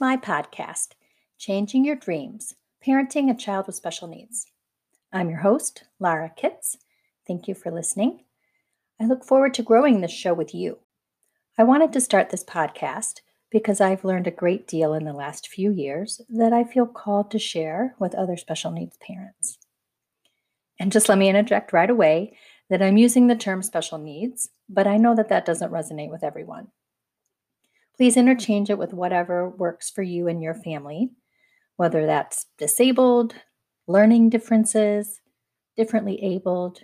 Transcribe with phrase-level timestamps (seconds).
[0.00, 0.88] my podcast,
[1.38, 2.54] Changing Your Dreams
[2.86, 4.46] Parenting a Child with Special Needs.
[5.12, 6.76] I'm your host, Lara Kitts.
[7.26, 8.20] Thank you for listening.
[9.00, 10.78] I look forward to growing this show with you.
[11.58, 15.48] I wanted to start this podcast because I've learned a great deal in the last
[15.48, 19.58] few years that I feel called to share with other special needs parents.
[20.78, 22.36] And just let me interject right away
[22.70, 26.22] that I'm using the term special needs, but I know that that doesn't resonate with
[26.22, 26.68] everyone.
[27.98, 31.10] Please interchange it with whatever works for you and your family,
[31.76, 33.34] whether that's disabled,
[33.88, 35.20] learning differences,
[35.76, 36.80] differently abled,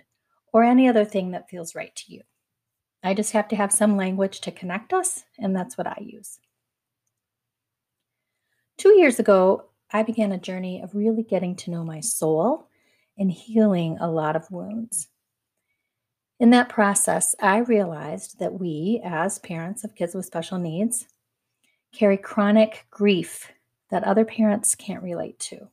[0.51, 2.21] or any other thing that feels right to you.
[3.01, 6.37] I just have to have some language to connect us, and that's what I use.
[8.77, 12.67] Two years ago, I began a journey of really getting to know my soul
[13.17, 15.07] and healing a lot of wounds.
[16.39, 21.07] In that process, I realized that we, as parents of kids with special needs,
[21.93, 23.53] carry chronic grief
[23.89, 25.69] that other parents can't relate to.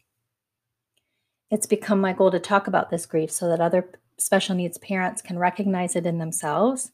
[1.50, 5.20] It's become my goal to talk about this grief so that other special needs parents
[5.20, 6.92] can recognize it in themselves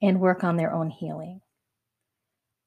[0.00, 1.42] and work on their own healing.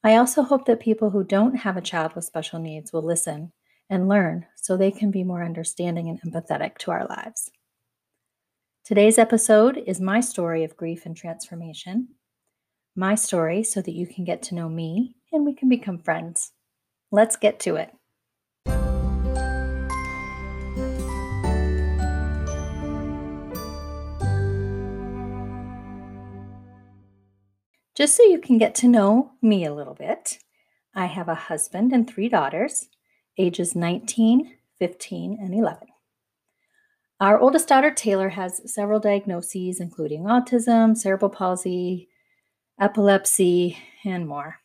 [0.03, 3.52] I also hope that people who don't have a child with special needs will listen
[3.89, 7.49] and learn so they can be more understanding and empathetic to our lives.
[8.88, 12.07] Today's episode is my story of grief and transformation.
[12.95, 16.53] My story so that you can get to know me and we can become friends.
[17.11, 17.91] Let's get to it.
[27.93, 30.39] Just so you can get to know me a little bit,
[30.95, 32.88] I have a husband and three daughters,
[33.38, 35.89] ages 19, 15, and 11.
[37.20, 42.10] Our oldest daughter, Taylor, has several diagnoses, including autism, cerebral palsy,
[42.80, 44.60] epilepsy, and more.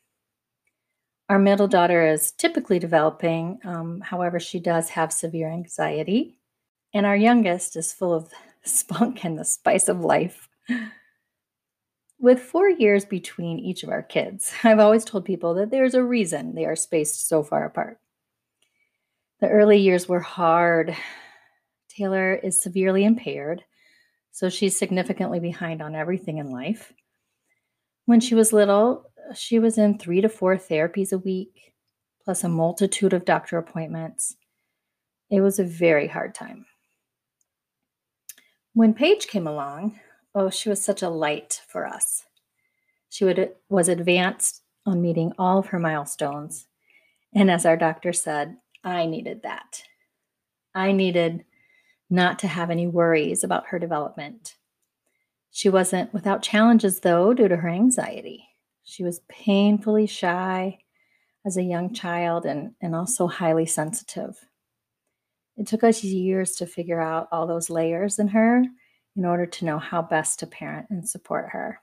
[1.30, 6.38] Our middle daughter is typically developing, um, however, she does have severe anxiety.
[6.92, 8.30] And our youngest is full of
[8.64, 10.48] spunk and the spice of life.
[12.18, 16.04] With four years between each of our kids, I've always told people that there's a
[16.04, 17.98] reason they are spaced so far apart.
[19.40, 20.94] The early years were hard.
[21.96, 23.64] Taylor is severely impaired,
[24.30, 26.92] so she's significantly behind on everything in life.
[28.06, 31.74] When she was little, she was in three to four therapies a week,
[32.24, 34.36] plus a multitude of doctor appointments.
[35.30, 36.66] It was a very hard time.
[38.74, 40.00] When Paige came along,
[40.34, 42.24] Oh, she was such a light for us.
[43.10, 46.66] She would, was advanced on meeting all of her milestones.
[47.34, 49.82] And as our doctor said, I needed that.
[50.74, 51.44] I needed
[52.12, 54.56] not to have any worries about her development.
[55.50, 58.48] She wasn't without challenges, though, due to her anxiety.
[58.84, 60.78] She was painfully shy
[61.46, 64.36] as a young child and, and also highly sensitive.
[65.56, 68.62] It took us years to figure out all those layers in her
[69.16, 71.80] in order to know how best to parent and support her.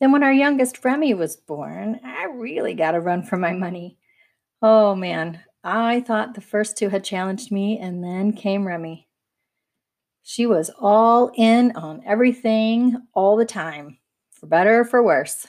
[0.00, 3.98] Then, when our youngest Remy was born, I really got to run for my money.
[4.60, 9.06] Oh man, I thought the first two had challenged me, and then came Remy.
[10.22, 13.98] She was all in on everything all the time,
[14.32, 15.46] for better or for worse.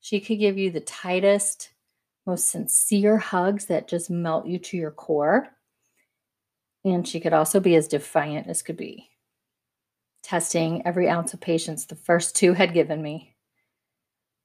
[0.00, 1.70] She could give you the tightest,
[2.26, 5.48] most sincere hugs that just melt you to your core.
[6.84, 9.10] And she could also be as defiant as could be,
[10.22, 13.34] testing every ounce of patience the first two had given me.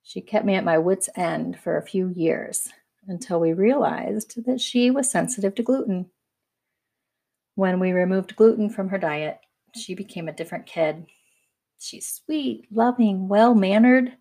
[0.03, 2.69] She kept me at my wits' end for a few years
[3.07, 6.09] until we realized that she was sensitive to gluten.
[7.55, 9.39] When we removed gluten from her diet,
[9.75, 11.05] she became a different kid.
[11.79, 14.13] She's sweet, loving, well mannered.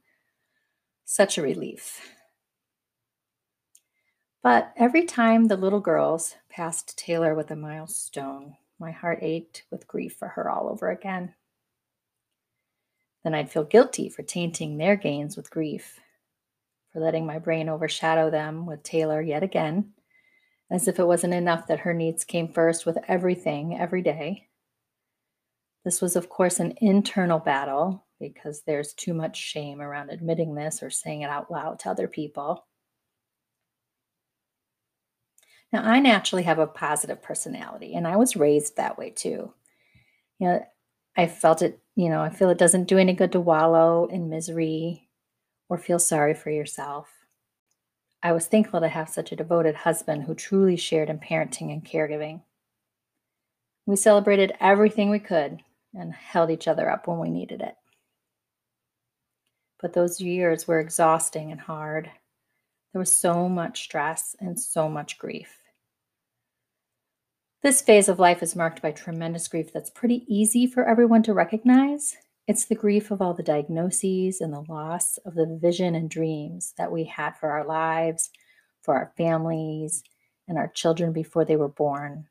[1.05, 2.15] Such a relief.
[4.43, 9.87] But every time the little girls passed Taylor with a milestone, my heart ached with
[9.87, 11.35] grief for her all over again.
[13.23, 16.01] Then I'd feel guilty for tainting their gains with grief,
[16.93, 19.93] for letting my brain overshadow them with Taylor yet again,
[20.71, 24.49] as if it wasn't enough that her needs came first with everything every day.
[25.85, 30.83] This was, of course, an internal battle because there's too much shame around admitting this
[30.83, 32.67] or saying it out loud to other people.
[35.73, 39.55] Now, I naturally have a positive personality, and I was raised that way too.
[40.39, 40.67] You know,
[41.17, 44.29] I felt it, you know, I feel it doesn't do any good to wallow in
[44.29, 45.09] misery
[45.71, 47.09] or feel sorry for yourself.
[48.23, 51.83] I was thankful to have such a devoted husband who truly shared in parenting and
[51.83, 52.43] caregiving.
[53.87, 55.61] We celebrated everything we could
[55.95, 57.77] and held each other up when we needed it.
[59.81, 62.11] But those years were exhausting and hard.
[62.93, 65.57] There was so much stress and so much grief.
[67.63, 71.35] This phase of life is marked by tremendous grief that's pretty easy for everyone to
[71.35, 72.17] recognize.
[72.47, 76.75] It's the grief of all the diagnoses and the loss of the vision and dreams
[76.79, 78.31] that we had for our lives,
[78.83, 80.03] for our families,
[80.49, 82.27] and our children before they were born.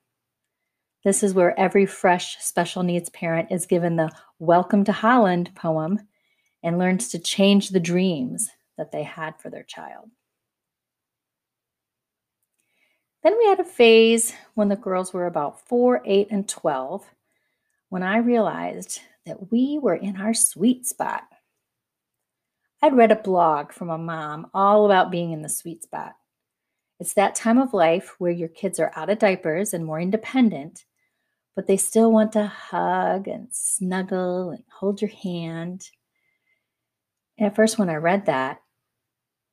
[1.05, 5.99] This is where every fresh special needs parent is given the Welcome to Holland poem
[6.61, 10.09] and learns to change the dreams that they had for their child.
[13.23, 17.05] Then we had a phase when the girls were about four, eight, and 12
[17.89, 21.23] when I realized that we were in our sweet spot.
[22.81, 26.15] I'd read a blog from a mom all about being in the sweet spot.
[26.99, 30.83] It's that time of life where your kids are out of diapers and more independent,
[31.55, 35.87] but they still want to hug and snuggle and hold your hand.
[37.37, 38.61] And At first, when I read that,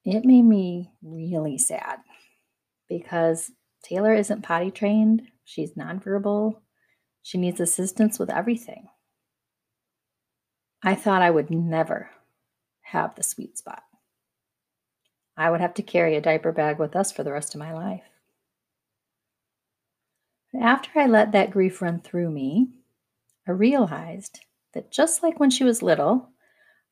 [0.05, 1.99] it made me really sad
[2.89, 3.51] because
[3.83, 5.23] Taylor isn't potty trained.
[5.45, 6.61] She's nonverbal.
[7.23, 8.87] She needs assistance with everything.
[10.83, 12.11] I thought I would never
[12.83, 13.83] have the sweet spot.
[15.37, 17.73] I would have to carry a diaper bag with us for the rest of my
[17.73, 18.05] life.
[20.59, 22.69] After I let that grief run through me,
[23.47, 24.41] I realized
[24.73, 26.31] that just like when she was little,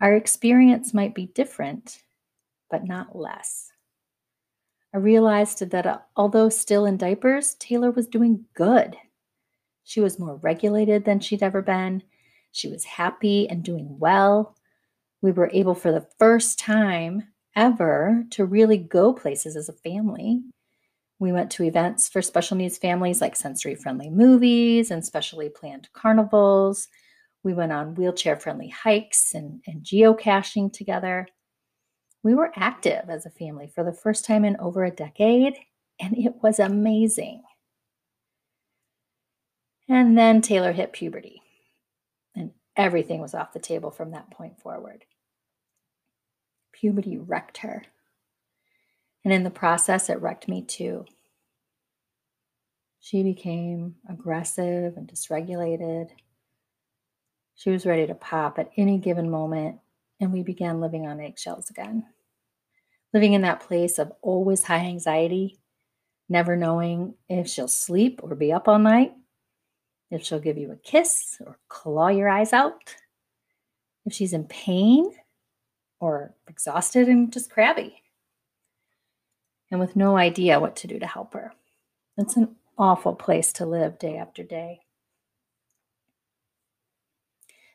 [0.00, 2.02] our experience might be different,
[2.70, 3.70] but not less.
[4.92, 8.96] I realized that uh, although still in diapers, Taylor was doing good.
[9.82, 12.02] She was more regulated than she'd ever been.
[12.54, 14.56] She was happy and doing well.
[15.20, 17.24] We were able for the first time
[17.56, 20.40] ever to really go places as a family.
[21.18, 25.88] We went to events for special needs families like sensory friendly movies and specially planned
[25.94, 26.86] carnivals.
[27.42, 31.26] We went on wheelchair friendly hikes and, and geocaching together.
[32.22, 35.54] We were active as a family for the first time in over a decade,
[36.00, 37.42] and it was amazing.
[39.88, 41.42] And then Taylor hit puberty,
[42.76, 45.05] everything was off the table from that point forward.
[46.73, 47.85] Puberty wrecked her.
[49.25, 51.06] And in the process, it wrecked me too.
[53.00, 56.11] She became aggressive and dysregulated.
[57.55, 59.79] She was ready to pop at any given moment,
[60.21, 62.05] and we began living on eggshells again
[63.15, 65.56] living in that place of always high anxiety,
[66.29, 69.15] never knowing if she'll sleep or be up all night,
[70.10, 72.94] if she'll give you a kiss or claw your eyes out,
[74.06, 75.10] if she's in pain
[76.00, 78.02] or exhausted and just crabby,
[79.70, 81.52] and with no idea what to do to help her.
[82.16, 84.80] It's an awful place to live day after day.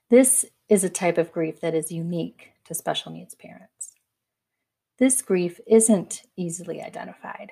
[0.09, 3.93] This is a type of grief that is unique to special needs parents.
[4.97, 7.51] This grief isn't easily identified.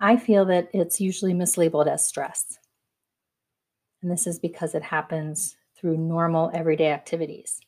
[0.00, 2.58] I feel that it's usually mislabeled as stress.
[4.02, 7.60] And this is because it happens through normal everyday activities.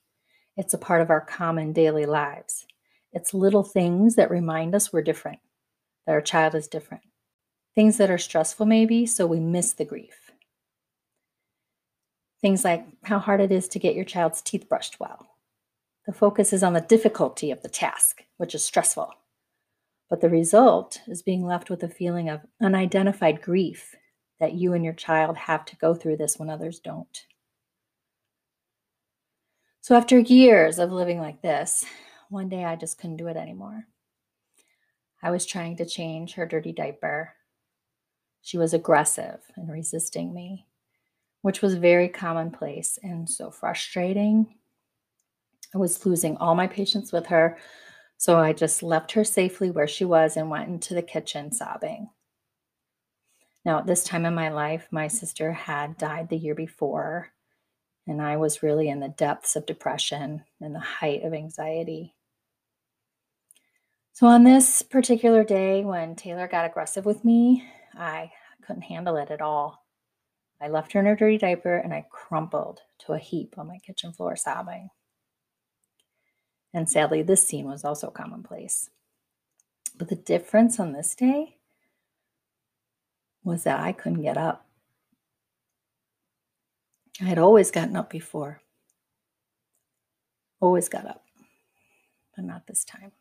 [0.56, 2.67] It's a part of our common daily lives.
[3.12, 5.40] It's little things that remind us we're different,
[6.06, 7.02] that our child is different.
[7.75, 10.31] Things that are stressful, maybe, so we miss the grief.
[12.41, 15.32] Things like how hard it is to get your child's teeth brushed well,
[16.06, 19.12] the focus is on the difficulty of the task, which is stressful.
[20.10, 23.94] But the result is being left with a feeling of unidentified grief
[24.43, 27.27] that you and your child have to go through this when others don't.
[29.81, 31.87] So, after years of living like this,
[32.29, 33.87] one day I just couldn't do it anymore.
[35.22, 37.32] I was trying to change her dirty diaper.
[38.43, 40.67] She was aggressive and resisting me,
[41.41, 44.55] which was very commonplace and so frustrating
[45.75, 47.56] I was losing all my patience with her.
[48.19, 52.11] So I just left her safely where she was and went into the kitchen sobbing.
[53.64, 57.28] Now, at this time in my life, my sister had died the year before,
[58.06, 62.14] and I was really in the depths of depression and the height of anxiety.
[64.12, 67.64] So, on this particular day, when Taylor got aggressive with me,
[67.94, 68.32] I
[68.66, 69.86] couldn't handle it at all.
[70.60, 73.78] I left her in her dirty diaper and I crumpled to a heap on my
[73.78, 74.90] kitchen floor sobbing.
[76.72, 78.90] And sadly, this scene was also commonplace.
[79.96, 81.56] But the difference on this day
[83.44, 84.67] was that I couldn't get up.
[87.20, 88.63] I had always gotten up before,
[90.61, 91.25] always got up,
[92.34, 93.13] but not this time.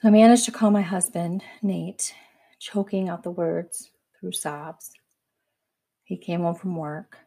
[0.00, 2.14] So I managed to call my husband, Nate,
[2.60, 4.92] choking out the words through sobs.
[6.04, 7.18] He came home from work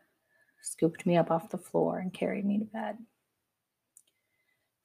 [0.62, 2.98] scooped me up off the floor, and carried me to bed.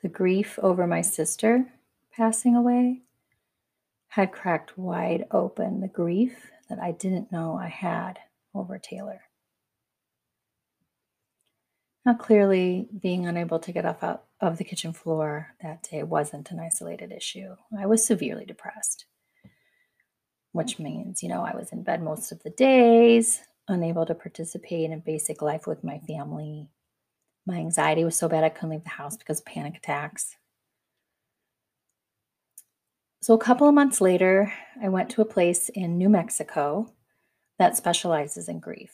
[0.02, 1.66] The grief over my sister
[2.12, 3.02] passing away
[4.16, 8.18] had cracked wide open the grief that I didn't know I had
[8.54, 9.20] over Taylor.
[12.06, 14.02] Now, clearly, being unable to get off
[14.40, 17.56] of the kitchen floor that day wasn't an isolated issue.
[17.78, 19.04] I was severely depressed,
[20.52, 24.90] which means, you know, I was in bed most of the days, unable to participate
[24.90, 26.70] in basic life with my family.
[27.44, 30.36] My anxiety was so bad I couldn't leave the house because of panic attacks.
[33.20, 36.92] So, a couple of months later, I went to a place in New Mexico
[37.58, 38.92] that specializes in grief.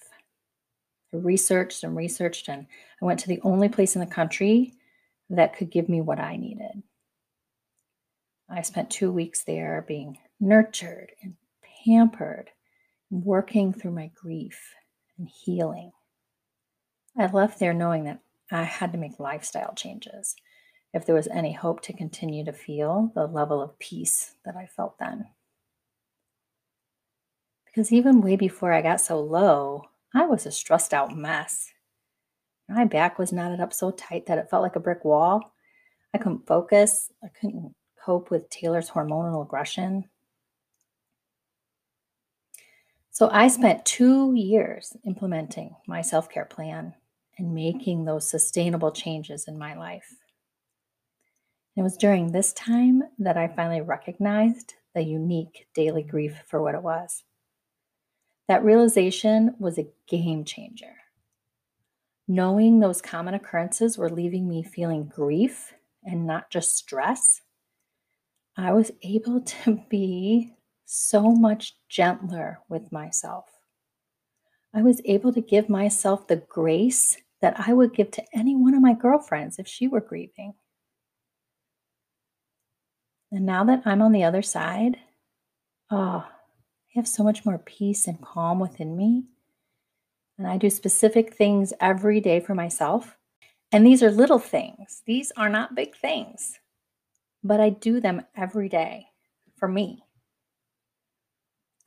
[1.12, 2.66] I researched and researched, and
[3.00, 4.74] I went to the only place in the country
[5.28, 6.82] that could give me what I needed.
[8.48, 11.34] I spent two weeks there being nurtured and
[11.84, 12.50] pampered,
[13.10, 14.74] working through my grief
[15.18, 15.92] and healing.
[17.18, 20.36] I left there knowing that I had to make lifestyle changes
[20.92, 24.66] if there was any hope to continue to feel the level of peace that I
[24.66, 25.26] felt then.
[27.66, 29.84] Because even way before I got so low,
[30.14, 31.72] I was a stressed out mess.
[32.68, 35.54] My back was knotted up so tight that it felt like a brick wall.
[36.14, 37.10] I couldn't focus.
[37.24, 40.04] I couldn't cope with Taylor's hormonal aggression.
[43.10, 46.94] So I spent two years implementing my self care plan
[47.38, 50.14] and making those sustainable changes in my life.
[51.76, 56.74] It was during this time that I finally recognized the unique daily grief for what
[56.74, 57.24] it was.
[58.48, 60.96] That realization was a game changer.
[62.28, 65.72] Knowing those common occurrences were leaving me feeling grief
[66.04, 67.40] and not just stress,
[68.56, 70.52] I was able to be
[70.84, 73.46] so much gentler with myself.
[74.74, 78.74] I was able to give myself the grace that I would give to any one
[78.74, 80.54] of my girlfriends if she were grieving.
[83.32, 84.98] And now that I'm on the other side,
[85.90, 89.24] oh, I have so much more peace and calm within me.
[90.38, 93.16] And I do specific things every day for myself.
[93.72, 96.58] And these are little things, these are not big things,
[97.42, 99.06] but I do them every day
[99.56, 100.04] for me.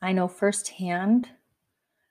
[0.02, 1.28] I know firsthand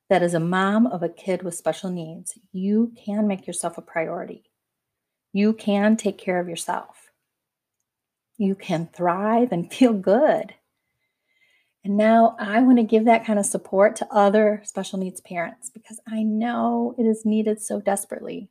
[0.10, 3.82] that as a mom of a kid with special needs, you can make yourself a
[3.82, 4.44] priority.
[5.34, 7.05] You can take care of yourself.
[8.38, 10.54] You can thrive and feel good
[11.86, 15.70] and now I want to give that kind of support to other special needs parents
[15.70, 18.50] because I know it is needed so desperately.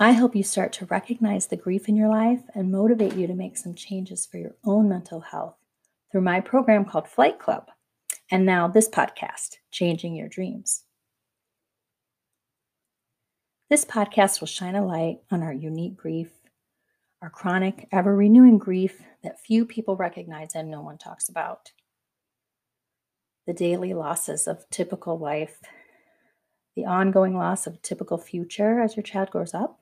[0.00, 3.34] I hope you start to recognize the grief in your life and motivate you to
[3.34, 5.54] make some changes for your own mental health
[6.10, 7.68] through my program called Flight Club.
[8.28, 10.82] And now this podcast, Changing Your Dreams.
[13.70, 16.30] This podcast will shine a light on our unique grief
[17.22, 21.70] our chronic, ever renewing grief that few people recognize and no one talks about.
[23.46, 25.62] The daily losses of typical life,
[26.74, 29.80] the ongoing loss of typical future as your child grows up,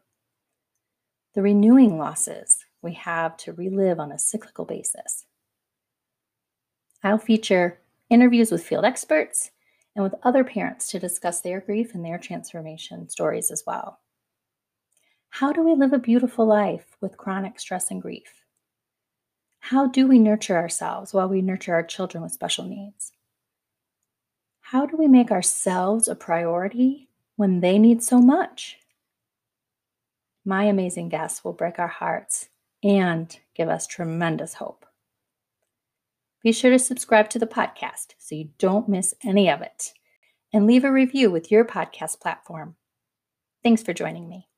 [1.34, 5.24] the renewing losses we have to relive on a cyclical basis.
[7.02, 7.80] I'll feature
[8.10, 9.50] interviews with field experts
[9.96, 14.00] and with other parents to discuss their grief and their transformation stories as well.
[15.30, 18.42] How do we live a beautiful life with chronic stress and grief?
[19.60, 23.12] How do we nurture ourselves while we nurture our children with special needs?
[24.60, 28.78] How do we make ourselves a priority when they need so much?
[30.44, 32.48] My amazing guests will break our hearts
[32.82, 34.84] and give us tremendous hope.
[36.42, 39.92] Be sure to subscribe to the podcast so you don't miss any of it
[40.52, 42.76] and leave a review with your podcast platform.
[43.62, 44.49] Thanks for joining me.